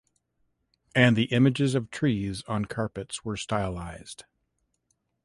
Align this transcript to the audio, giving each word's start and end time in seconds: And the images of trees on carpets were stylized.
And 0.95 1.15
the 1.15 1.25
images 1.25 1.75
of 1.75 1.91
trees 1.91 2.41
on 2.47 2.65
carpets 2.65 3.23
were 3.23 3.37
stylized. 3.37 4.23